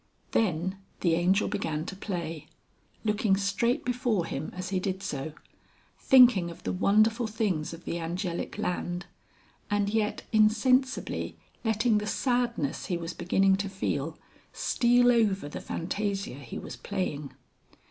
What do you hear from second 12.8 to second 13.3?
he was